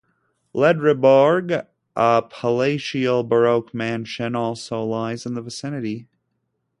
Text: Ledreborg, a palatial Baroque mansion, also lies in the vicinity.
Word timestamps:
Ledreborg, 0.55 1.67
a 1.95 2.23
palatial 2.27 3.23
Baroque 3.23 3.71
mansion, 3.71 4.33
also 4.35 4.83
lies 4.83 5.27
in 5.27 5.35
the 5.35 5.43
vicinity. 5.43 6.07